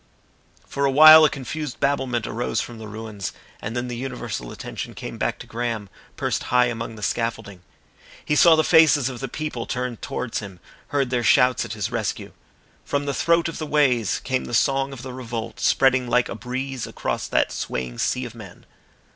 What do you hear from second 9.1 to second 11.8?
the people turned towards him, heard their shouts at